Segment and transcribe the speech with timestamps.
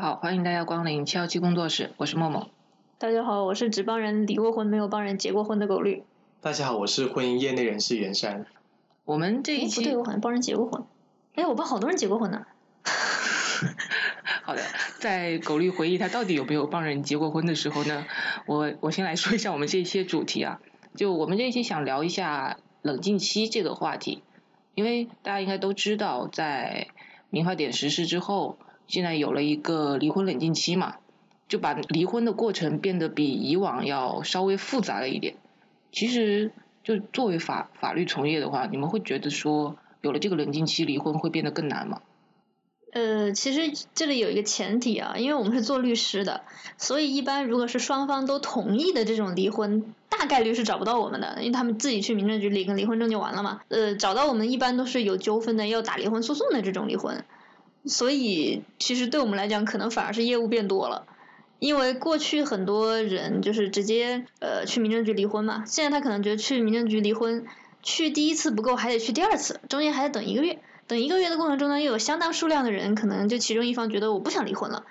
[0.00, 2.48] 好，欢迎大家光临七幺七工作室，我是默默。
[2.96, 6.04] 大家好，我是只帮人离过婚没有帮人结过婚的狗绿。
[6.40, 8.46] 大家好，我是婚姻业内人士袁山。
[9.04, 10.84] 我们这一期不对，我好像帮人结过婚。
[11.34, 12.46] 哎，我帮好多人结过婚呢。
[14.42, 14.62] 好的，
[15.00, 18.06] 在狗绿回忆他到底有没有帮人结过婚的时候呢，
[18.46, 20.62] 我我先来说一下我们这一期主题啊，
[20.96, 24.22] 就我们这一期想聊一下冷静期这个话题，
[24.74, 26.88] 因为大家应该都知道，在
[27.28, 28.56] 民法典实施之后，
[28.90, 30.96] 现在有了一个离婚冷静期嘛，
[31.48, 35.36] 就把离婚的过程变得比以往要稍微复杂了一点。
[35.92, 36.50] 其实，
[36.82, 42.00] 就作为法法律从业的话，你们会觉得说，有了这个冷静期，离婚会变得更难吗？
[42.92, 46.40] 呃，其实这里有一个前提啊，因为我们是做律师的，
[46.76, 53.60] 所以一般如果是双方都同意的这种离婚，大概率是找不到我们的，因为他们自己去民政局领个离婚证就完了嘛。
[53.68, 57.24] 呃，找到我们一般都是有纠纷的，要打离婚诉讼的这种离婚，
[57.84, 61.06] 所以其实对我们来讲，可能反而是业务变多了，
[61.58, 67.46] 因为过去很多人就是直接呃去民政局离婚嘛，现在他可能觉得去民政局离婚，
[67.82, 70.58] 去第一次不够，还得去第二次，中间还得等一个月。
[70.86, 74.86] 等一个月的过程中呢，又有相当数量的人，可能就其中一方觉得我不想离婚了，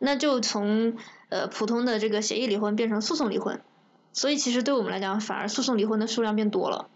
[0.00, 0.96] 那就从
[1.28, 3.60] 呃普通的这个协议离婚变成诉讼离婚，
[4.12, 6.88] 所以其实对我们来讲，反而诉讼离婚的数量变多了。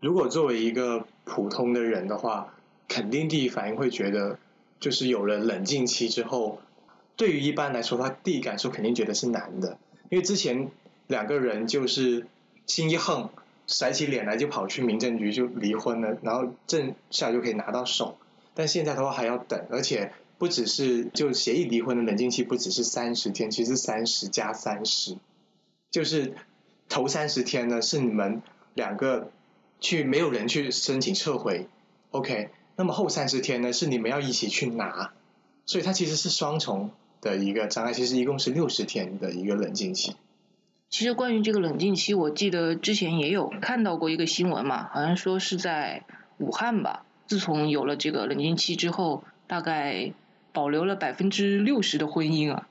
[0.00, 2.54] 如果作为一个普通的人的话，
[2.88, 4.40] 肯定第一反应会觉得，
[4.80, 6.60] 就是有了冷静期之后，
[7.16, 9.78] 对于一般来说，他第一感受肯定觉得是难的，
[10.10, 10.70] 因为之前
[11.06, 12.26] 两个人就是
[12.66, 13.30] 心一横。
[13.68, 18.16] 甩起脸来就跑去民政局就离婚了，然后证下就可以拿到手。
[18.54, 25.16] 但现在的话还要等，而且不只是就协议离婚的冷静期不只是三十天，其实三十加三十，
[25.90, 26.34] 就是
[26.88, 28.40] 头三十天呢是你们
[28.74, 29.32] 两个
[29.80, 31.66] 去没有人去申请撤回
[32.12, 35.12] ，OK，那么后三十天呢是你们要一起去拿，
[35.64, 40.14] 所以它其实是双重的一个障碍，其实一共是六十天的一个冷静期。
[40.88, 46.04] 其实关于这个冷静期，我记得之前也有看到过一个新闻嘛，好像说是在
[46.38, 47.04] 武汉吧。
[47.26, 50.12] 自从有了这个冷静期之后，大概
[50.52, 52.68] 保留了百分之六十的婚姻啊。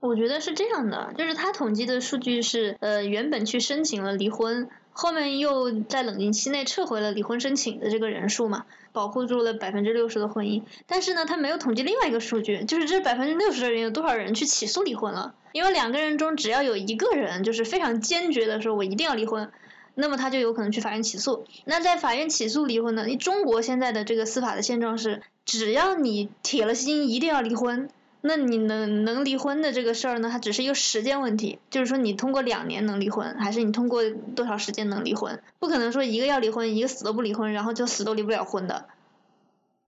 [0.00, 10.62] 我觉得是这样的，就是他统计的数据是，呃，原本去申请了离婚，后面又在冷静期内撤回了离婚申请的这个人数嘛，保护住了百分之六十的婚姻。
[10.86, 15.34] 但是呢，他没有统计另外一个数据，就是这百分之六十的人有多少人去起诉离婚了？
[15.50, 19.50] 因为两个人中只要有一个人就是非常坚决的说，我一定要离婚，
[19.96, 21.44] 那么他就有可能去法院起诉。
[21.64, 23.16] 那在法院起诉离婚呢？
[23.16, 27.90] 中国现在的这个司法的现状是，只要你铁了心一定要离婚。
[28.26, 30.30] 那你能能离婚的这个事儿呢？
[30.32, 34.02] 它只是一个时间问题，就是说你通过两年能离婚，还是你通过
[34.34, 35.42] 多少时间能离婚？
[35.58, 38.86] 不可能说一个要离婚，一个死都不离婚，然后就死都离不了婚的。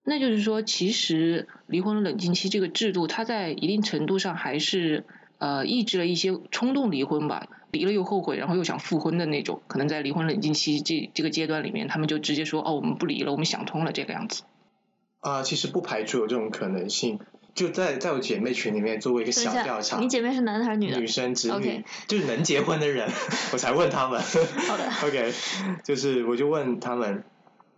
[0.04, 5.04] 那就是说，其实离婚冷静期这个制度，它在一定程度上还是
[5.38, 14.42] 呃抑制了一些冲动离婚吧，离了又后悔，然后又想复婚的那种，可能在离婚冷静期这这个阶段里面，他们就直接说哦，我们不离了，我们想通了这个样子。
[15.20, 17.18] 啊，其实不排除有这种可能性。
[17.56, 21.00] 就在在我姐妹群里面做过一个小调查，你姐妹是男的还是女的？
[21.00, 23.10] 女生子女，就是能结婚的人，
[23.50, 24.20] 我才问他们。
[24.68, 24.84] 好的。
[25.02, 25.32] OK，
[25.82, 27.24] 就是我就问他们，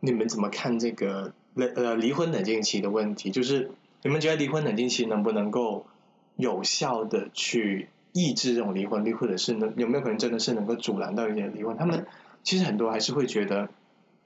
[0.00, 3.30] 你们怎么看这个冷呃离婚冷静期的问题？
[3.30, 3.70] 就是
[4.02, 5.86] 你们觉得离婚冷静期能不能够
[6.34, 11.76] 有效的去抑制这种离婚率，或者是能有没有可能真的是能够阻拦到一些离婚？
[11.76, 12.04] 他们
[12.42, 13.68] 其实很多还是会觉得，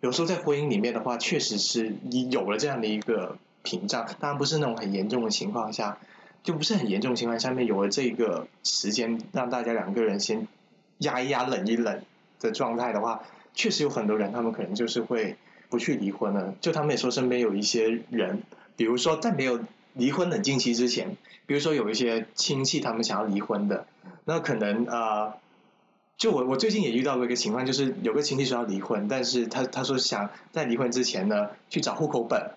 [0.01, 3.37] 有时候在婚姻里面的话，确实是你有了这样的一个。
[3.63, 5.99] 屏障，当然不是那种很严重的情况下，
[6.43, 10.49] 就不是很严重情况下面有了这个时间让大家两个人先
[10.99, 12.03] 压一压、冷一冷
[12.41, 13.23] 的状态的话，
[13.55, 15.37] 确实有很多人他们可能就是会
[15.69, 16.55] 不去离婚了。
[16.61, 18.43] 就他们也说身边有一些人，
[18.77, 19.61] 比如说在没有
[19.95, 23.87] 离婚冷静期之前，比如说有一些亲戚他们想要离婚的，
[24.25, 25.37] 那可能啊，
[26.17, 32.51] 就我我最近也遇到过一个情况，就是有个亲戚说要离婚，但是他他说想在离婚之前呢去找户口本。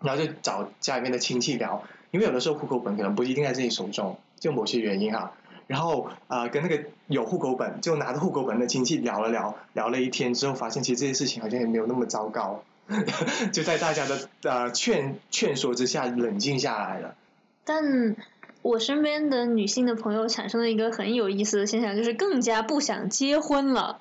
[0.00, 5.32] 然后就找家里面的亲戚聊，因为有的时候户口本可能不一定在自己手中，就某些原因哈。
[5.66, 12.62] 然后啊，跟那个有户口本就拿着户口本的亲戚聊了聊，聊了一天之后，发现其实这些事情好像也没有那么糟糕，
[13.52, 17.16] 就在大家的呃劝劝说之下冷静下来了。
[17.64, 18.14] 但
[18.62, 24.00] 我身边的女性的朋友产生了一个很有意思的现象，就是更加不想结婚了，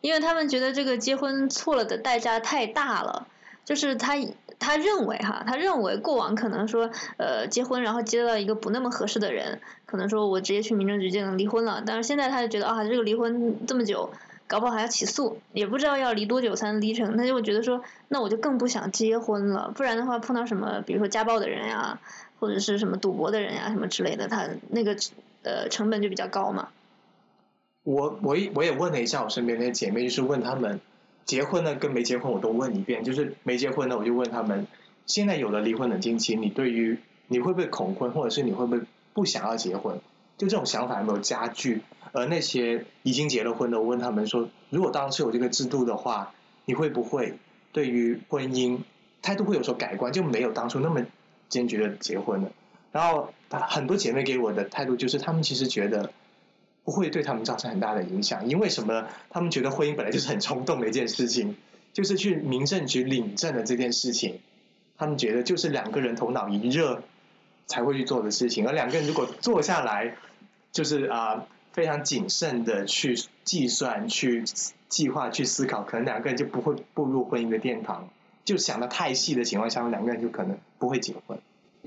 [0.00, 3.26] 因为他们觉得这个结婚错了的代价太大了，
[3.64, 4.14] 就是他。
[4.64, 11.82] 他认为哈，他认为过往可能说，呃，结婚然后接到一个不那么合适的人，可能说我直接去民政局就能离婚了。
[11.84, 14.12] 但是现在他就觉得啊，这个离婚这么久，
[14.46, 17.16] 搞不好还要起诉，也不知道要离多久才能离成。
[17.16, 21.98] 他就会觉得说，那我就更不想结婚了，不然的话碰到什么，比如说家暴的人呀，
[22.38, 24.96] 或者是什么赌博的人呀、什么之类的，他那个
[25.42, 26.68] 呃成本就比较高嘛。
[27.82, 30.80] 我我我也问了一下我身边那些姐妹，就是问她们
[31.24, 34.66] 结婚了跟没结婚我都问一遍，就是没结婚的我就问他们，
[35.06, 36.98] 现在有了离婚冷静期，你对于
[37.28, 38.82] 你会不会恐婚，或者是你会不会
[39.14, 40.00] 不想要结婚？
[40.36, 41.82] 就这种想法有没有加剧？
[42.12, 46.34] 而那些已经结了婚的，我问他们说，如果当时有这个制度的话，
[46.64, 47.38] 你会不会
[47.72, 48.80] 对于婚姻
[49.22, 51.06] 态度会有所改观，就没有当初那么
[51.48, 52.50] 坚决的结婚了？
[52.90, 56.12] 然后很多姐妹给我的态度就是，她们其实觉得
[56.84, 59.06] 不会对他们造成很大的影响，因为什么？
[59.30, 61.56] 他们觉得婚姻本来就是很冲动的一件事情，
[61.92, 64.40] 就是去民政局领证的这件事情，
[64.96, 67.02] 他们觉得就是两个人头脑一热
[67.66, 70.16] 才会去做的事情，而两个人如果坐下来，
[70.72, 71.46] 就是啊。
[71.72, 74.44] 非常谨慎的去计算、去
[74.90, 78.10] 计划、去思考，可能两个人就不会步入婚姻的殿堂。
[78.44, 81.38] 就想的太细的情况下，两个人就可能不会结婚。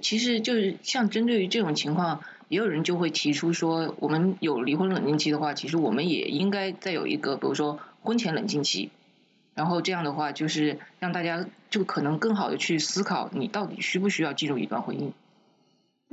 [0.02, 8.90] 其实就是像针对于这种情况，也有人就会提出说，我们有离婚冷静期的话，其实我们也应该再有一个，比如说婚前冷静期。
[9.54, 15.12] 然后这样的话，就是让大家就可能更好的去思考，你到底需不需要进入一段婚姻。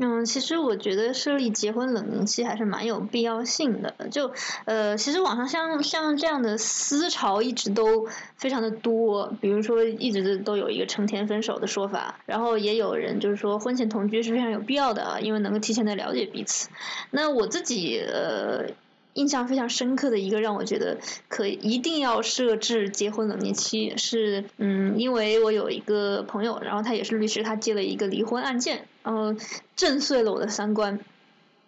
[0.04, 3.94] 嗯，其实我觉得设立结婚冷静期还是蛮有必要性的。
[4.10, 4.32] 就
[4.64, 16.68] 呃，其实网上像像这样的思潮一直都非常的多，比如说一直都有一个成天分手的说法，然后也有人就是说婚前同居是非常有必要的，因为能够提前的了解彼此。
[17.12, 18.66] 那我自己呃。
[19.14, 20.96] 印象非常深刻的一个让我觉得
[21.28, 29.34] 可以一定要设置结婚冷静期是，嗯，因为我有一个朋友，然后他也是律师，他接了一个离婚案件，然后
[29.76, 31.00] 震碎了我的三观。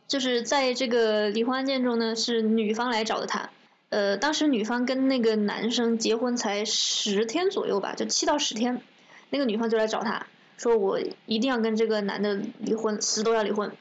[0.06, 3.50] 就是在这个离婚案件中呢，是女方来找的他，
[3.88, 8.82] 呃，当时女方跟那个男生结婚才十天左右吧，就七到十天，
[9.31, 10.26] 那个女方就来找他，
[10.58, 13.72] 说我一定要跟这个男的离婚，死都要离婚。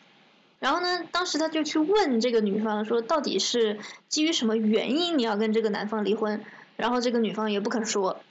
[0.59, 6.41] 然后呢，当时他就去问这个女方说，到底是基于什么原因你要跟这个男方离婚？
[6.77, 8.21] 然后这个女方也不肯说，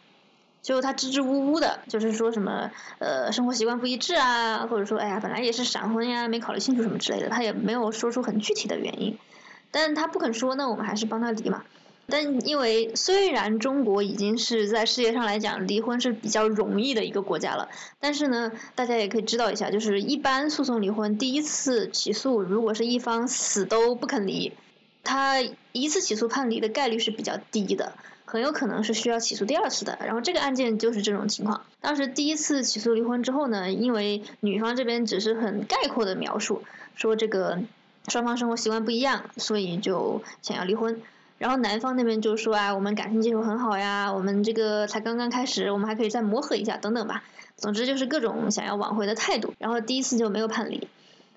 [0.63, 2.71] 就他支支吾吾的，就是说什么
[3.01, 9.19] 呃生活习惯不一致啊，或者说哎呀本来也是闪婚呀，没考虑清楚什么之类的，他也没有说出很具体的原因，
[9.71, 11.65] 但他不肯说，那我们还是帮他离嘛。
[12.09, 17.69] 但因为虽然中国已经是在世界上来讲离婚是比较容易的一个国家了，
[18.01, 24.53] 但是呢，大家也可以知道一下，就是一般诉讼离婚第一次起诉，如果是一方死都不肯离，
[25.05, 27.93] 他一次起诉判离的概率是比较低的，
[28.33, 29.99] 很有可能是需要起诉第二次的。
[30.01, 36.63] 然后这个案件就是这种情况，当时第一次起诉离婚之后呢，因为女方这边只是很概括的描述，
[36.95, 37.59] 说这个
[38.09, 41.03] 双方生活习惯不一样，所以就想要离婚。
[41.37, 47.23] 然后男方那边就说啊，我们感情基础很好呀，我们这个才刚刚开始，我们还可以再磨合一下，等等吧。
[47.57, 49.53] 总之就是各种想要挽回的态度。
[49.59, 50.89] 然后第一次就没有判离。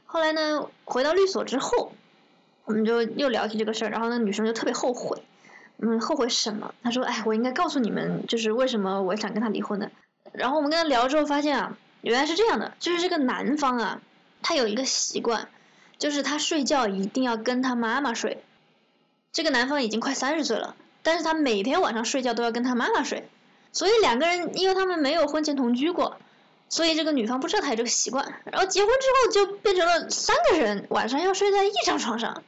[0.05, 1.91] 后来呢，回到律所之后，
[2.63, 5.21] 我们就又聊起这个事儿，然后那女生就特别后悔。
[5.77, 6.73] 嗯，后悔什么？
[6.83, 9.91] 他说，哎，我应该告诉你们，就是为什么我想跟他离婚的。
[10.31, 14.01] 然后我们跟他聊之后发现啊，原来是这样的，就是这个男方啊，
[14.41, 15.49] 他有一个习惯，
[15.97, 18.43] 就是他睡觉一定要跟他妈妈睡。
[19.31, 23.27] 这个男方已经快三十岁了，但是他每天晚上睡觉都要跟他妈妈睡，
[23.73, 26.17] 所以两个人因为他们没有婚前同居过，
[26.69, 32.43] 所以这个女方不知道他有这个习惯，然后结婚之后就变成了三个人晚上要睡在一张床上。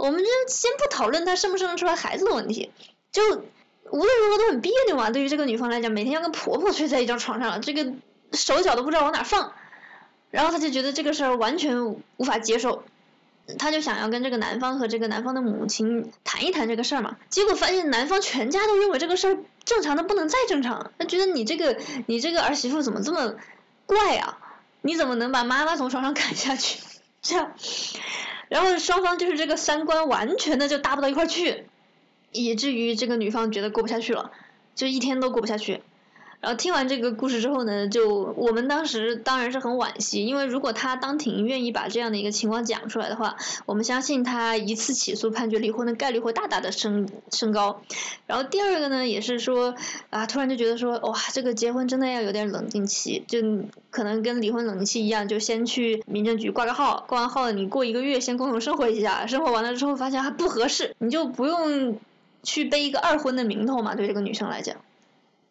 [0.00, 2.70] 我们就先不讨论他生不生得出来孩子的问题，
[3.12, 5.10] 就无论如何都很别扭嘛。
[5.10, 7.92] 对于这个女方来讲，每天要跟婆婆睡在一张床上，这个
[8.32, 9.52] 手脚都不知道往哪放，
[10.30, 11.84] 然后她就觉得这个事儿完全
[12.16, 12.82] 无法接受。
[13.58, 21.76] 他就想要跟这个男方和这个男方的母亲谈一谈这个事儿嘛，结果发现男方全家都认为这个事儿正常的不能再正常，他觉得你这个
[22.06, 23.34] 你这个儿媳妇怎么这么
[23.86, 24.38] 怪啊？
[24.82, 26.78] 你怎么能把妈妈从床上赶下去？
[27.22, 27.52] 这样，
[28.50, 31.66] 然后双方就是这个三观完全的就搭不到一块去，
[32.32, 34.32] 以至于这个女方觉得过不下去了，
[34.74, 35.82] 就一天都过不下去。
[36.40, 47.82] 然后听完这个故事之后呢，就我们当时当然是很惋惜，因为如果他当庭愿意把这样的一个情况讲出来的话，我们相信他一次起诉判决离婚的概率会大大的升升高。
[48.26, 49.74] 然后第二个呢，也是说
[50.08, 53.38] 啊，突然就觉得说，哇，这个结婚真的要有点冷静期，就
[53.90, 61.98] 可能跟离婚冷静期一样，就先去民政局挂个号，挂完号你过一个月先共同生活一下，生活完了之后发现还不合适，你就不用
[62.42, 64.76] 去背一个二婚的名头嘛，对这个女生来讲。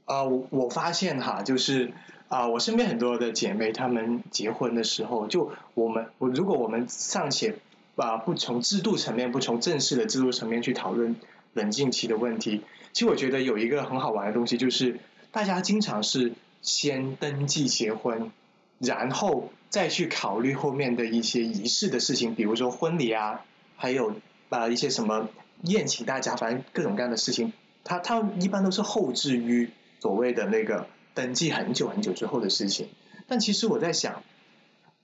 [0.09, 1.91] 啊，我我发现哈，就是
[2.29, 7.57] 啊，我身边很多的姐妹，她们结婚的时候，就我们我如果我们尚且
[7.95, 11.15] 啊不从制度层面，不从正式的制度层面去讨论
[11.53, 14.99] 冷静期的问题，其实我觉得有一个很好玩的东西，就是
[15.31, 18.31] 大家经常是先登记结婚，
[18.79, 24.15] 然后再去考虑后面的一些仪式的事情，比如说婚礼啊，还有
[24.49, 25.29] 啊一些什么
[25.61, 29.69] 宴请大家，反正各种各样的事情，它它一般都是后置于
[29.99, 32.89] 所谓的那个登记很久很久之后的事情。
[33.27, 34.23] 但其实我在想，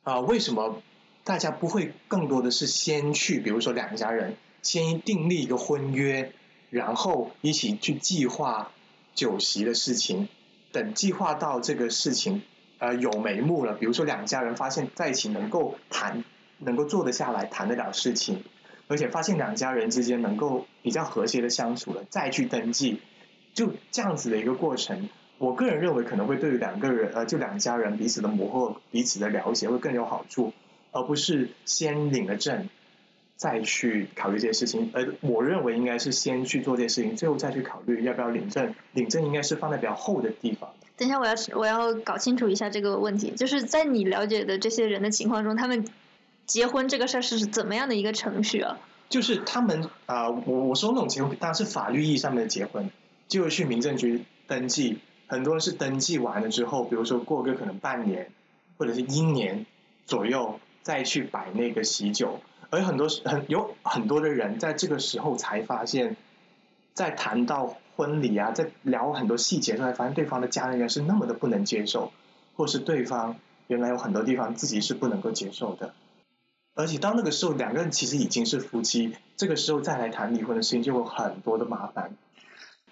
[0.04, 0.82] 啊，为什么
[1.24, 6.32] 大家不会更多的是先去，比如说两家人先订立一个婚约，
[6.70, 8.72] 然后一起去计划
[9.14, 10.28] 酒席的事情，
[10.72, 12.42] 等计划到这个事情
[12.80, 16.24] 呃有眉目了，比如说两家人发现在一起能够谈，
[16.58, 18.44] 能够坐得下来谈得了事情，
[18.88, 23.02] 而且发现两家人之间能够比较和谐的相处了，再去登记，
[23.56, 25.10] 就这样子的一个过程。
[25.40, 30.54] 我个人认为可能会对于两个人呃就两家人彼此的磨合、彼此的了解会更有好处，
[30.92, 32.70] 而不是先领了证
[33.36, 34.92] 再去考虑这些事情。
[34.94, 38.74] 而我认为应该是先去做这些事情，最后再去考虑要不要领证。
[38.94, 40.70] 领证应该是放在比较后的地方。
[40.96, 45.86] 等一下，我要我要搞清楚一下这个问题，就是在你了解的这些人的情况中，他们
[46.46, 48.80] 结婚这个事儿是怎么样的一个程序啊？
[49.10, 52.90] 就是他们啊、我我说那种结婚当然是法律意义上面的结婚，
[53.28, 55.00] 就去民政局登记。
[55.28, 58.32] 很多人是登记完了之后，比如说过个可能半年
[58.78, 59.66] 或者是一年
[60.06, 66.16] 左右再去摆那个喜酒，而很多很有很多的人在这个时候才发现，
[66.94, 72.12] 在谈到婚礼啊，在聊很多细节的时候，才发现对方的家人原来是那么的不能接受，
[72.56, 75.96] 或是对方原来有很多地方自己是不能够接受的。
[76.76, 82.14] 而且到那个时候，两个人其实已经是夫妻，这个时候再来谈离婚的事情，就有很多的麻烦。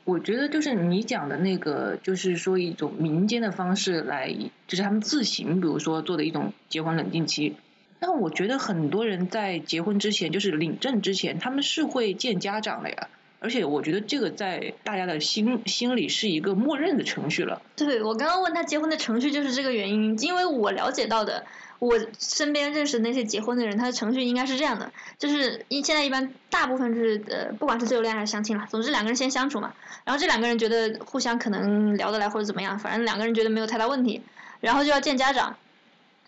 [0.06, 4.36] 我觉得就是你讲的那个，就是说一种民间的方式来，
[4.68, 7.56] 就是他们自行，比如说做的一种结婚冷静期。
[8.00, 13.08] 但我觉得很多人在结婚之前，就是领证之前，他们是会见家长的呀。
[13.44, 17.62] 而且我觉得这个在大家的心心里是一个默认的程序了。
[17.76, 21.46] 对，我刚刚问他结婚的程序就是这个原因，因为我了解到的，
[21.80, 29.74] 我身边认识的那些结婚的人，他的程序应该是这样的，就是一现在一般大部分就是呃，不管是自由恋爱还是相亲了，总之两个人先相处嘛，
[30.06, 34.22] 然后这两个人觉得互相可能聊得来或者怎么样，反正两个人觉得没有太大问题，
[34.62, 35.58] 然后就要见家长。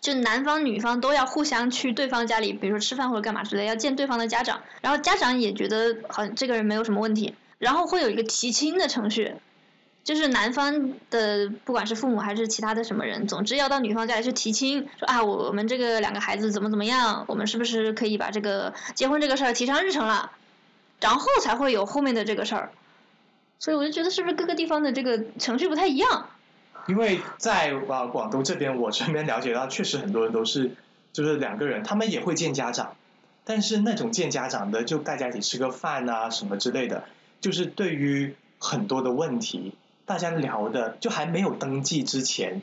[0.00, 9.34] 就男方女方都要互相去对方家里，比如说吃饭或者干嘛之类，要见对方的家长，然后家长也觉得好像这个人没有什么问题，然后会有一个提亲的程序，
[10.04, 20.30] 就是男方的不管是父母还是其他的什么人，总之要到女方家里去提亲，说啊我们这个两个孩子怎么怎么样，我们是不是可以把这个结婚这个事儿提上日程了，
[21.00, 22.70] 然后才会有后面的这个事儿，
[23.58, 26.28] 所以我就觉得是不是各个地方的这个程序不太一样？
[26.86, 30.72] 因为在啊广东这边，我身边了解到，确实很多人都是
[31.12, 32.94] 就是两个人，他们也会见家长，
[33.44, 37.04] 但是那种见家长的，就大家一起吃个饭啊什么之类的，
[37.40, 39.74] 就是对于很多的问题，
[40.04, 42.62] 大家聊的就还没有登记之前，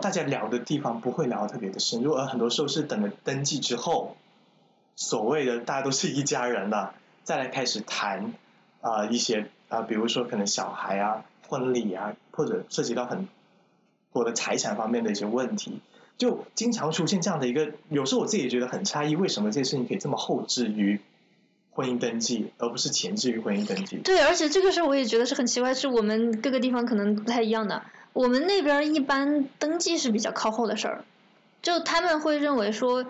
[0.00, 4.16] 大家聊的地方不会聊特别的深入，而很多时候是等了登记之后，
[4.96, 6.94] 所谓的大家都是一家人了，
[7.24, 8.32] 再来开始谈
[8.80, 13.26] 啊、一些啊、比如说可能小孩啊、婚礼啊，或者涉及到很
[14.12, 15.80] 多的财产方面的一些问题，
[16.16, 21.00] 就经常出现这样的一个，有时候我自己也觉得很诧异，为什么这些事情可以这么后置于
[21.72, 23.96] 婚姻登记，而不是前置于婚姻登记？
[23.96, 27.82] 对，而且这个事儿我也觉得是很奇怪，是我们各个地方可能不太一样的。
[28.12, 31.04] 我们那边一般登记是比较靠后的事儿，
[31.60, 33.04] 就他们会认为说，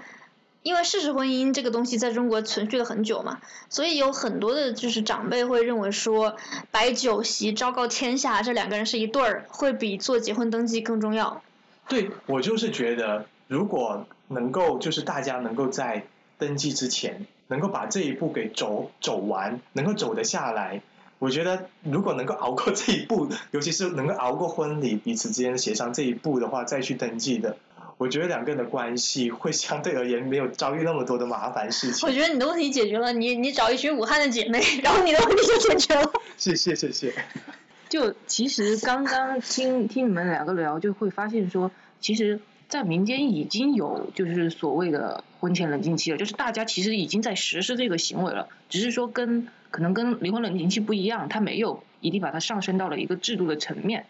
[0.62, 6.37] 因为事实婚姻这个东西在中国存续了很久嘛，所以有很多的就是长辈会认为说，
[6.71, 11.43] 摆酒席昭告天下，这两个人是一对儿，会比做结婚登记更重要。
[11.88, 16.05] 对我就是觉得，如果能够就是大家能够在
[16.38, 20.83] 登记之前，能够把这一步给走走完，能够走得下来，
[21.19, 27.57] 我觉得如果能够熬过这一步，尤其是能够熬过婚礼彼此之间协商这一步的话，再去登记的，
[27.99, 32.14] 我觉得两个人的关系会相对而言没有遭遇那么多的麻烦事情我。
[32.14, 36.11] 觉得你的问题解决了，你你找一群武汉的姐妹，然后你的问题就解决了。
[36.37, 37.12] 谢 谢谢谢。
[37.90, 42.38] 就其实刚刚听听你们两个聊，就会发现说，其实，
[42.69, 54.07] 在民间已经有就是所谓的婚前冷静期了，就是大家其实已经在实施这个行为了，只是说跟可能跟离婚冷静期不一样，它没有一定把它上升到了一个制度的层面。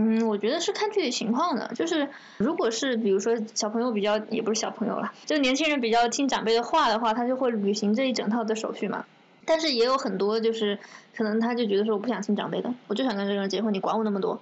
[0.00, 9.04] 嗯，我觉得是看具体情况的，就是如果是比如说小朋友比较，也不是小朋友了，就年轻人比较听长辈的话的话，他就会履行这一整套的手续嘛。
[9.44, 10.78] 但是也有很多就是
[11.16, 14.40] 可能他就觉得说我不想听长辈的，我就想跟这个人结婚，你管我那么多，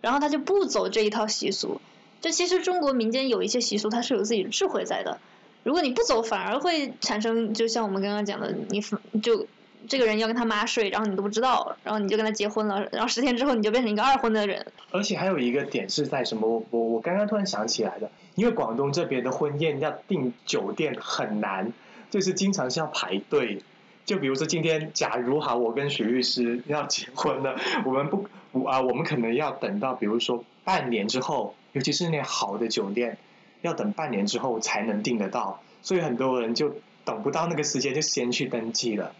[0.00, 1.80] 然后他就不走这一套习俗。
[2.20, 5.20] 就其实中国民间有一些习俗，它是有自己的智慧在的。
[5.62, 8.80] 如果你不走，反而会产生就像我们刚刚讲的，你
[9.20, 9.46] 就
[9.88, 14.66] 这个人要跟他妈睡，然后你都不知道，然后你就跟他结婚了，然后十天之后你就变成一个二婚的人。
[14.90, 16.48] 而且还有一个点是在什么？
[16.48, 21.72] 我我我刚刚突然想起来的，因为广东这边的婚宴要订酒店很难，
[22.10, 23.62] 就是经常是要排队。
[24.04, 33.18] 就比如说今天，假如哈，我跟许律师要结婚了，我们不我啊，我们可能要等到比如说半年之后，尤其是那好的酒店，
[33.62, 39.12] 要等半年之后才能订得到，所以很多人就等不到那个时间，就先去登记了。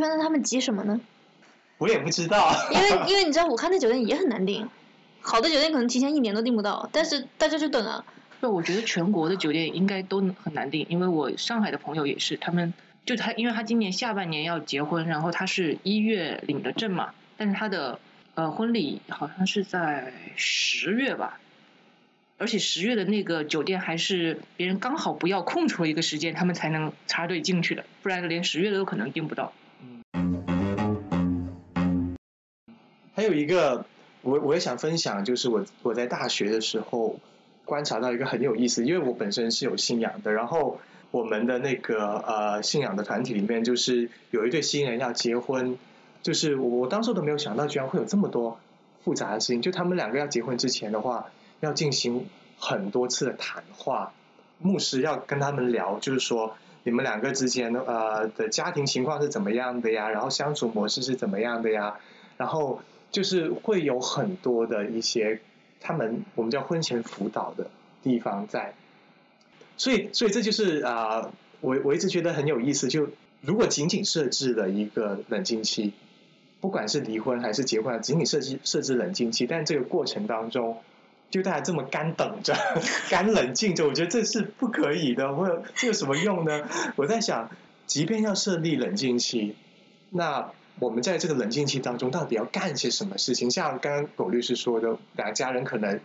[0.00, 1.00] 对啊，那他们急什么呢？
[1.78, 2.52] 我也不知道。
[2.72, 4.68] 因为因为你知道武汉的酒店也很难订，
[5.20, 8.04] 好的酒店可能提前一年都订不到，但是大家就等啊。
[8.40, 12.72] 那我觉得全国的酒店应该都很难订，因为我上海的朋友也是，他们。
[13.06, 17.98] 就他，因为他今年下半年要结婚，然后他是一月领的证嘛，但是他的
[18.34, 21.40] 呃婚礼好像是在十月吧，
[22.36, 29.54] 而且十月的那个酒店还是别人刚好不要空出了一个时间，他们才能插队进去的，不然连十月的都可能订不到。
[33.20, 33.84] 还有一个，
[34.22, 37.20] 我我也想分享，就是我我在大学的时候
[37.66, 40.80] 观察到一个很有意思，因为我本身是有信仰的，然后。
[41.12, 45.76] 我们的那个呃信仰的团体里面，就是有一对新人要结婚，
[46.22, 48.60] 就是我我当时都没有想到，居然会有这么多
[49.02, 49.60] 复杂的事情。
[49.60, 51.26] 就他们两个要结婚之前的话，
[51.58, 52.28] 要进行
[52.60, 54.12] 很多次的谈话，
[54.58, 61.98] 牧师要跟他们聊，就是说你们两个之间呃的家庭情况是怎么样的呀，然后相处模式是怎么样的呀，
[62.36, 65.40] 然后就是会有很多的一些
[65.80, 67.70] 他们我们叫婚前辅导的
[68.02, 68.74] 地方在。
[69.76, 71.30] 所以，所以这就是啊，
[71.62, 72.88] 我我一直觉得很有意思。
[72.88, 73.08] 就
[73.40, 75.94] 如果仅仅设置了一个冷静期，
[76.60, 80.76] 不管是离婚还是结婚，仅仅设置设置冷静期，但这个过程当中，
[81.30, 82.54] 就大家这么干等着、
[83.08, 85.34] 干冷静着，我觉得这是不可以的。
[85.34, 86.68] 或者这有什么用呢？
[86.96, 87.50] 我在想，
[87.86, 89.56] 即便要设立冷静期，
[90.10, 93.50] 那我们在这个冷静期当中到底要干些什么事情？
[93.50, 96.00] 像刚刚苟律师说的，两家人可能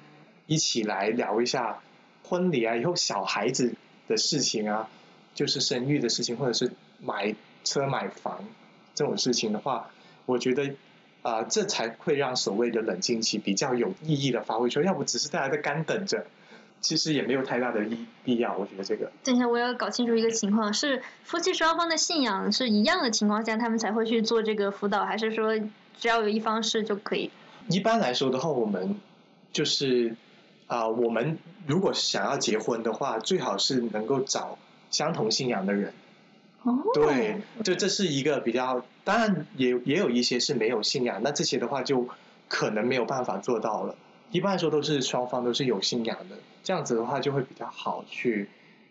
[0.46, 1.80] 一起来聊一下。
[2.28, 3.76] 婚礼啊，以后小孩子
[4.08, 4.90] 的事情啊，
[5.36, 8.44] 就是生育的事情，或者是买车买房
[8.96, 9.92] 这种事情的话，
[10.26, 10.74] 我觉得
[11.22, 14.86] 啊，这才会让所谓的冷静期比较有意义的发挥出来。
[14.88, 16.26] 要不只是大家在干等着，
[16.82, 18.56] 其实也没有太大的意必要。
[18.58, 19.12] 我觉得这个。
[19.24, 25.58] 等一下，我要搞清楚一个情况：是夫妻双方的信仰是一样的情况下，他们才会去做这个辅导，还是说
[25.98, 27.32] 只要有一方是就可以？
[27.70, 28.96] 一般来说的话，我们
[29.52, 30.16] 就是。
[30.68, 34.58] 啊，我们如果想要结婚的话，最好是能够找
[34.90, 35.94] 相同信仰的人。
[36.64, 36.80] 哦。
[36.92, 42.08] 对，就这是一个比较，当然也也有一些是没有信仰，那这些的话就
[42.48, 43.96] 可能没有办法做到了。
[44.32, 48.50] 一般来说都是双方都是有信仰的，这样子的话就会比较好去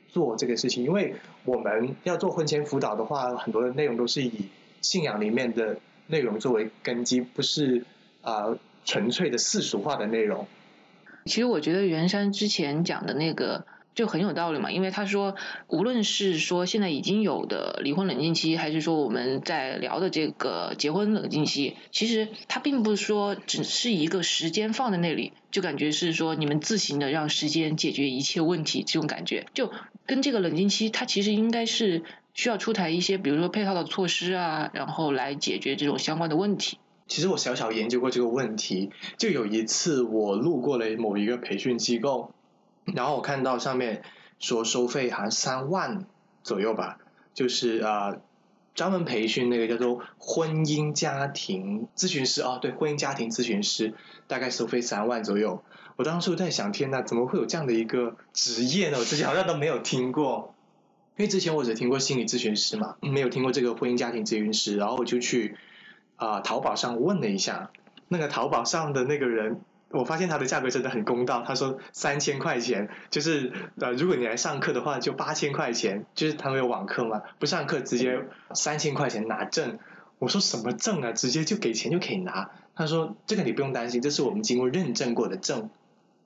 [0.09, 0.85] 做这个事情。
[0.85, 4.49] 因为我们要做婚前辅导的话，很多的内容都是以
[4.81, 7.85] 信仰里面的内容作为根基，不是
[8.23, 10.47] 啊纯粹的世俗化的内容。
[11.27, 13.64] 其实我觉得袁山之前讲的那个
[13.95, 15.37] 就很有道理嘛，因为他说，
[15.69, 29.71] 无论是说现在已经有的离婚冷静期，还是说我们在聊的这个结婚冷静期，其实它并不是说只是一个时间放在那里，就感觉是说你们自行的让时间解决一切问题这种感觉，就
[30.07, 32.03] 跟这个冷静期，它其实应该是
[32.35, 36.79] 需要出台一些，比如说配套的措施啊，然后来解决这种相关的问题。
[37.07, 42.33] 其实我小小研究过这个问题，就有一次我路过了某一个培训机构，
[42.85, 44.03] 然后我看到上面
[44.38, 46.07] 说收费好像三万
[46.42, 46.99] 左右吧，
[47.33, 48.16] 就是啊
[48.75, 53.94] 专门培训那个叫做婚姻家庭咨询师啊，对，婚姻家庭咨询师
[54.27, 55.62] 大概收费三万左右。
[55.97, 58.99] 我当时在想，天呐，怎么会有这样的一个职业呢？
[58.99, 60.55] 我之前好像都没有听过，
[61.16, 65.57] 因为之前我只听过心理咨询师嘛，没有听过这个婚姻家庭咨询师，然后我就去。
[66.16, 67.73] 啊，淘宝上问了一下，
[68.07, 69.61] 那个淘宝上的那个人，
[69.95, 71.43] 我发现他的价格真的很公道。
[71.47, 78.21] 他说三千块钱，就是呃，如果你来上课的话，就八千块钱，就是他们有网课嘛，不上课直接
[78.55, 79.79] 三千块钱拿证。
[80.19, 81.13] 我说什么证啊？
[81.13, 82.51] 直接就给钱就可以拿。
[82.75, 85.71] 他说这个你不用担心，这是我们经过认证过的证。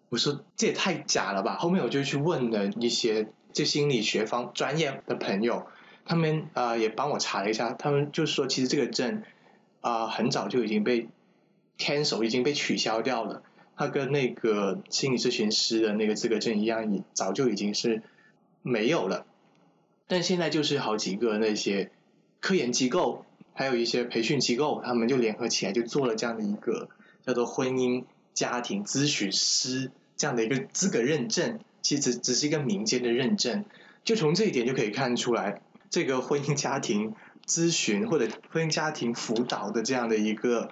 [0.09, 1.57] 我说这也太假了吧。
[1.57, 5.67] 后面我就去问了一些这心理学方专业的朋友，
[6.07, 9.23] 他们啊也帮我查了一下，他们就说其实这个证。
[9.81, 11.09] 啊，很早就已经被
[11.79, 13.43] cancel，已经被取消掉了。
[13.79, 18.03] 他跟那个心理咨询师的那个资格证一样，早就已经是
[18.63, 19.25] 没有了。
[20.07, 21.91] 但现在就是好几个那些
[22.41, 26.89] 科研机构，还有一些培训机构，他们就联合起来，就做了这样的一个
[27.25, 31.61] 叫做婚姻家庭咨询师这样的一个资格认证。
[31.81, 33.65] 其实只是一个民间的认证，
[34.05, 37.15] 就从这一点就可以看出来，这个婚姻家庭。
[37.47, 40.71] 咨询或者婚姻家庭辅导的这样的一个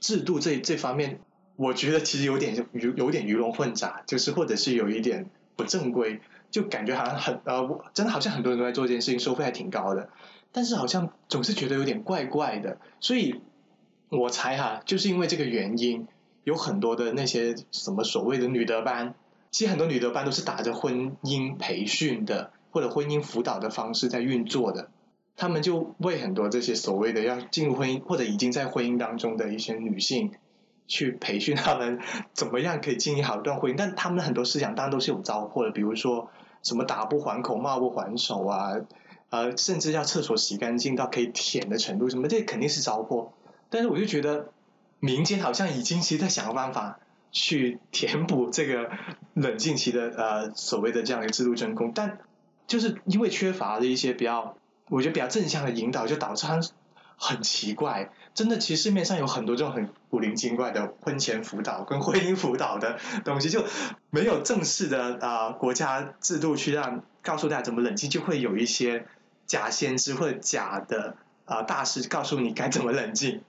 [0.00, 1.20] 制度这这方面，
[1.56, 10.10] 我觉得其实有点鱼有点鱼龙混杂，就是或者是有一点不正规，就感觉好像很呃，真的好像很多人都在做这件事情，收费还挺高的，
[10.52, 13.40] 但是好像总是觉得有点怪怪的，所以
[14.10, 16.06] 我猜哈，就是因为这个原因，
[16.44, 19.14] 有很多的那些什么所谓的女德班，
[19.50, 24.90] 其实很多女德班都是打着婚姻培训的或者婚姻辅导的方式在运作的。
[25.38, 30.32] 他们就为很多这些所谓的要进入婚姻或者已经在婚姻当中的一些女性，
[30.86, 32.00] 去培训他们
[32.32, 36.30] 怎么样可以经营好一段婚姻，但他们的很多思想当然都是有糟粕的，比如说
[36.62, 38.72] 什么打不还口、骂不还手啊，
[39.30, 43.28] 呃，甚至要厕所洗干净到可以舔的程度，什么这肯定是糟粕。
[43.70, 44.48] 但是我就觉得
[45.00, 46.98] 民间好像已经其实在想办法
[47.30, 48.90] 去填补这个
[49.34, 52.18] 冷静期的呃所谓的这样一个制度真空，但
[52.66, 54.56] 就是因为缺乏了一些比较。
[54.88, 56.60] 我觉得比较正向的引导，就导致他
[57.16, 58.08] 很奇怪。
[58.36, 63.64] 真的，其实市面上有很多这种很古灵精怪的婚前辅导跟婚姻辅导的东西，就
[64.10, 69.06] 没有正式的啊国家制度去让告诉大家怎么冷静，就会有一些
[69.46, 73.40] 假先知或者假的啊大师告诉你该怎么冷静。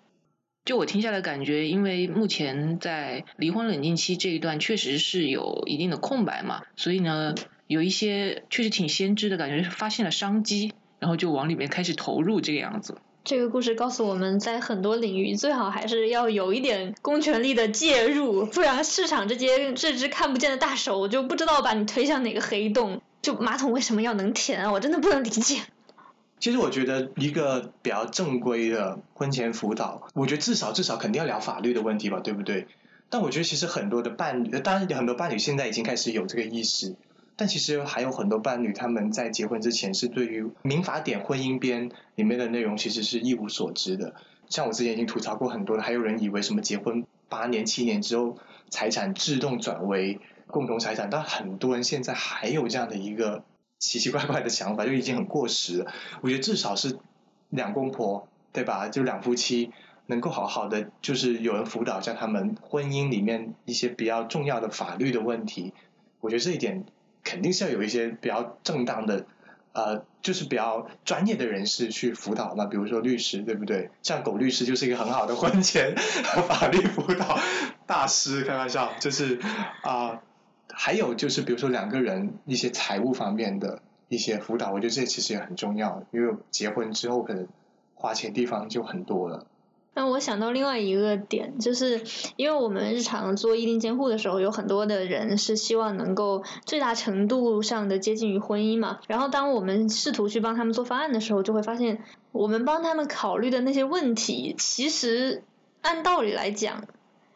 [0.64, 7.36] 就我听下来感觉，因为目前在离婚冷静期这一段确实是有一定的空白嘛，所以呢，
[7.68, 10.74] 有一些确实挺先知的感觉，发现了商机。
[11.00, 12.98] 然后就往里面开始投入这个样子。
[13.28, 23.02] 这个故事告诉我们在很多领域最好还是要有一点公权力的介入，不然市场这些这只看不见的大手就不知道把你推向哪个黑洞。
[23.22, 24.72] 就马桶为什么要能舔啊？
[24.72, 25.60] 我真的不能理解。
[26.40, 32.68] 其实我觉得一个比较正规的婚前辅导，我觉得至少至少肯定要聊法律的问题吧，对不对？
[33.10, 36.96] 但我觉得其实很多的伴侣，当然很多伴侣现在已经开始有这个意识。
[37.40, 44.16] 但其实还有很多伴侣，他们在结婚之前是对于民法典婚姻编里面的内容其实是一无所知的。
[44.50, 48.40] 像我之前已经吐槽过很多了，还有人以为什么结婚八年七年之后
[48.72, 53.44] 财产自动转为共同财产，但很多人现在还有这样的一个
[53.78, 55.94] 奇奇怪怪的想法，就已经很过时了。
[56.22, 56.98] 我觉得至少是
[57.52, 58.90] 两公婆对吧？
[58.90, 59.72] 就两夫妻
[60.08, 65.76] 能够好好的，就是有人辅导一下他们婚姻里面一些比较重要的法律的问题。
[66.20, 66.84] 我觉得这一点。
[67.28, 69.26] 肯定是要有一些比较正当的，
[69.74, 73.90] 呃，就是比较专业的人士去辅导嘛，比如说律师，对不对？
[74.02, 75.94] 像狗律师就是一个很好的婚前
[76.48, 77.38] 法律辅导
[77.86, 79.40] 大师，开玩笑，就是
[79.84, 80.22] 啊，
[80.70, 87.46] 还有就是比如说两个人一些财务方面的一些辅导，我觉得这其实也很重要，因为结婚之后可能
[87.94, 89.46] 花钱地方就很多了。
[89.98, 92.04] 那我想到另外一个点，就是
[92.36, 99.00] 因为我们日常做意定监护的时候，有很多的人是希望能够最大程度上的接近于婚姻嘛。
[99.08, 105.42] 然后当我们试图去帮他们做方案的时候，就会发现，我们帮他们考虑的那些问题，其实
[105.82, 106.84] 按道理来讲，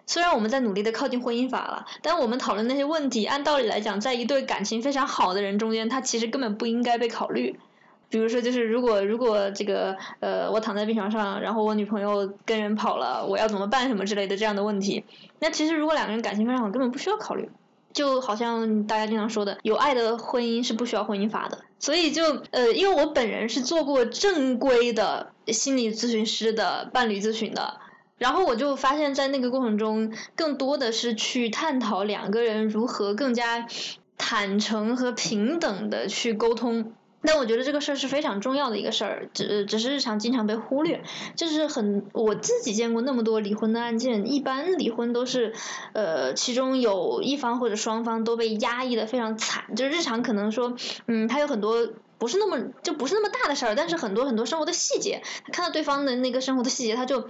[0.05, 7.59] 虽然我们在努力的靠近婚姻法了，但我们讨论那些问题，按道理来讲，在一对感情非常好的人中间，他其实根本不应该被考虑。
[8.11, 15.05] 比如说，就是如果如果这个呃，我躺在病床上，然后我女朋友跟人跑了，我要怎么办什么之类的这样的问题，
[15.39, 17.49] 那其实如果两个人感情非常好，根本不需要考虑。
[17.93, 21.59] 就好像大家经常说的，有爱的婚姻是不需要婚姻法的。
[21.77, 27.81] 所以就呃，因为我本人是做过正规的心理咨询师的伴侣咨询的，
[28.17, 33.67] 然后我就发现，在那个过程中，更多的是去探讨两个人如何更加
[34.17, 36.93] 坦诚和平等的去沟通。
[37.23, 41.03] 但我觉得这个事儿是非常重要的一个事儿，只只是日常经常被忽略。
[41.35, 45.53] 就是很我自己见过那么多离婚的案件，一般离婚都是，
[45.93, 49.75] 呃，其中有一方或者双方都被压抑的非常惨。
[49.75, 57.27] 就是日常可能说，嗯，他有很多不是那么就不是那么大的事儿，但是很多很多生活的细节，他看到对方的那个生活的细节，他就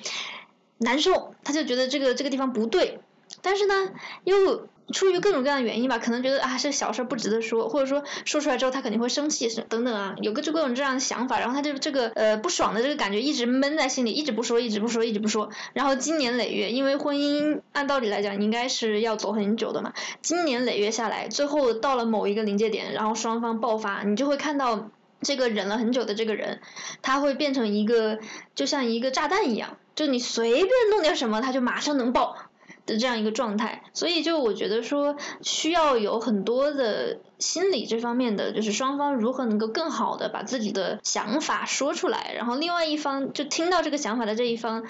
[0.77, 3.01] 难受，他就觉得这个这个地方不对，
[3.41, 3.91] 但是呢
[4.23, 4.69] 又。
[4.91, 24.89] 出于各种各样的原因吧，可能觉得啊这小事不值得说，或者说说出来之后他肯定会生气，是等等啊，有个就各种这样的想法，然后他就这个呃不爽的这个感觉一直闷在心里，一直不说，一直不说，一直不说，然后经年累月，因为婚姻按道理来讲应该是要走很久的嘛，经年累月下来，最后到了某一个临界点，然后双方爆发，你就会看到
[25.21, 26.59] 这个忍了很久的这个人，
[27.01, 28.19] 他会变成一个
[28.55, 32.35] 就像一个炸弹一样，就你随便弄点什么，他就马上能爆。
[32.85, 44.83] 的这样一个状态，所以就我觉得说需要有很多的心理这方面的，就是双方如何能够更好的把自己的想法说出来，然后另外一方就听到这个想法的这一方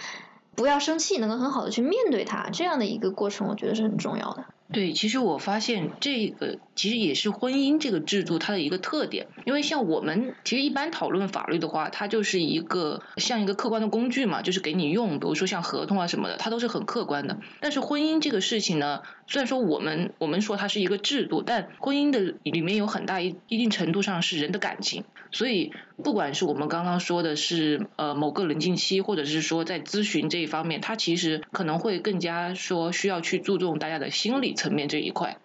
[0.55, 4.45] 不要生气，能够很好的去面对它，这样的一个过程，我觉得是很重要的。
[4.73, 9.27] 对，其实我发现这个其实也是婚姻这个制度它的一个特点。
[9.45, 17.37] 因为像我们其实一般讨论法律的话，它就是一个像一个客观的工具嘛，就是给你用，比如说像合同啊什么的，它都是很客观的。
[17.59, 25.71] 但是婚姻这个事情呢，虽然说我们我们说它是一个制度，但婚姻的里面有很大一一定程度上是人的感情，所以
[26.03, 35.37] 不管是我们刚刚说的是呃某个冷静期，或者是说在咨询这一方面，它其实可能会更加说需要去注重大家的心理层面这一块。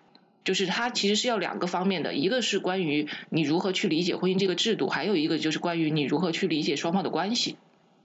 [0.47, 7.57] 就是它其实是要两个方面的，一个是关于你如何去理解婚姻这个制度，还有一个就是关于你如何去理解双方的关系。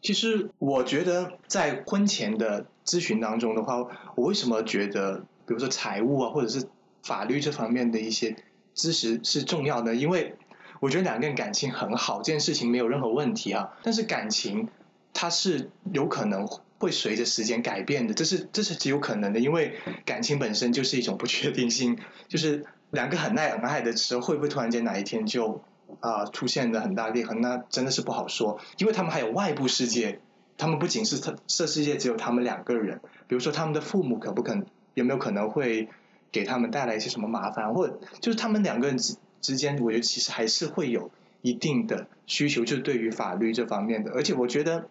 [0.01, 3.77] 其实我觉得在婚前的咨询当中的话，
[4.15, 6.67] 我为什么觉得，比如说财务啊，或者是
[7.03, 8.35] 法律这方面的一些
[8.73, 9.93] 知识是重要的？
[9.93, 10.33] 因为
[10.79, 13.77] 我觉得两个人感情很好，这件事情没有任何问题啊。
[13.83, 14.67] 但是感情
[15.13, 16.47] 它是有可能
[16.81, 25.61] 会随着时间改变的，这是这是极有可能的，因为感情本身就是一种不确定性，就是两个很爱很爱的时候，会不会突然间哪一天就
[25.99, 27.39] 啊出现了很大裂痕？
[27.39, 30.19] 那真的是不好说，因为他们还有外部世界，
[30.57, 34.65] 他们不仅是他这世界只有他们两个人，比如说他们的父母可不可能
[34.95, 35.87] 有没有可能会
[36.31, 44.87] 给他们带来一些什么麻烦，或者就是他们两个人之之间，我觉得其实还是会有一定的需求，就是对于法律这方面的，而且我觉得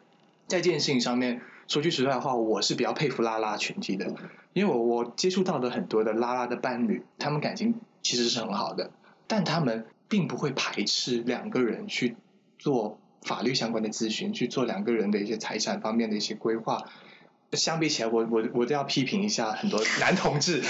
[0.50, 1.40] 在这件事情上面。
[1.68, 4.12] 说句实在话，我是比较佩服拉拉群体的，
[4.54, 8.90] 因为我我接触到的很多的拉拉的伴侣，他们感情其实是很好的，
[9.28, 12.16] 但他们并不会排斥两个人去
[12.58, 16.84] 做法律相关的咨询，去做两个人的一些财产方面的一些规划。
[17.52, 20.62] 相比起来，我我我都要批评一下很多男同志，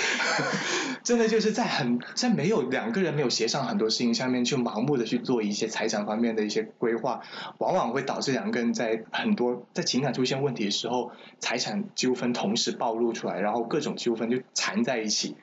[1.04, 7.20] 真的就是在很在没有两个人没有协商很多事情下面，就盲目的去做一些财产方面的一些规划，
[7.58, 15.36] 往往会导致两个人在很多在情感出现问题的时候，财产纠纷同时暴露出来，然后各种纠纷就缠在一起。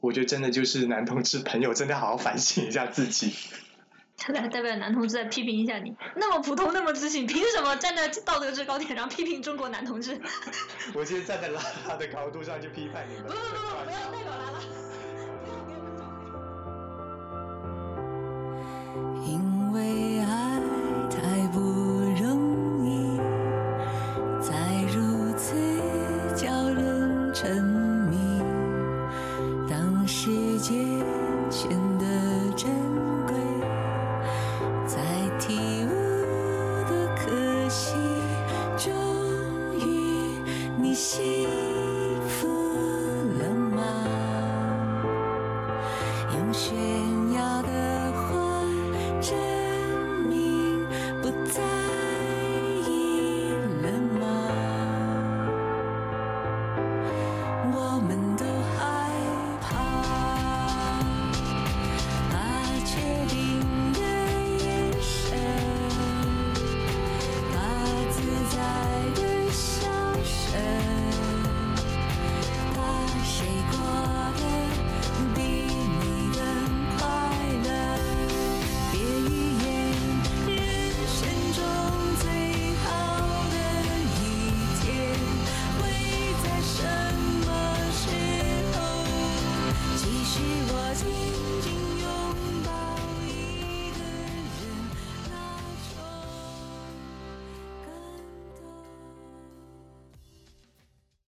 [0.00, 3.32] 我觉得真的就是男同志朋友真的好好反省一下自己。
[4.16, 10.18] 他来代表男同志来批评一下你，那么普通，那么自信，凭什么站在道德制高点上批评中国男同志？
[10.94, 13.24] 我今天站在拉拉的高度上去批判你们。
[13.24, 13.40] 不不不
[13.84, 14.58] 不，要代表拉拉。
[19.26, 20.15] 因为。